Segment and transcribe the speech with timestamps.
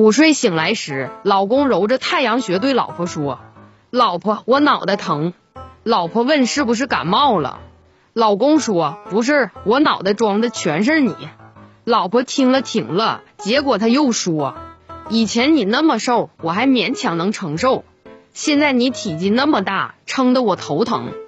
[0.00, 3.38] 午睡醒来时，老公揉着太阳穴对老婆说
[3.92, 5.34] ：“老婆，我脑袋疼。”
[5.84, 7.60] 老婆问：“是不是感冒了？”
[8.14, 11.14] 老公说：“不是，我脑袋装的全是你。”
[11.84, 14.54] 老婆听了挺了，结果他又说
[15.10, 17.84] ：“以前你那么瘦，我还勉强能承受，
[18.32, 21.12] 现在你体积那么大，撑得我头疼。”